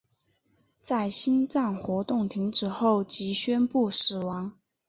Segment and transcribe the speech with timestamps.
[0.81, 4.57] 在心脏活动停止后即宣布死亡。